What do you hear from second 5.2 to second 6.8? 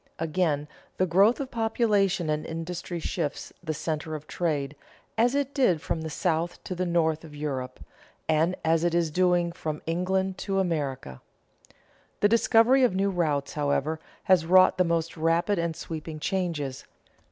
it did from the south to